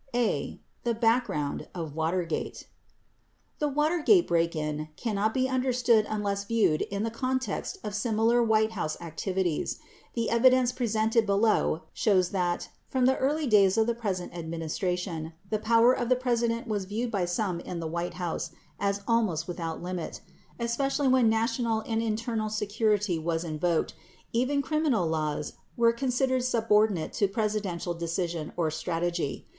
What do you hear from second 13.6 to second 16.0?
of the present administration, the power